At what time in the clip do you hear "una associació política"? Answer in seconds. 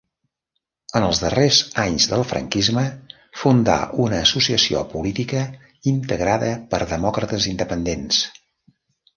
4.07-5.45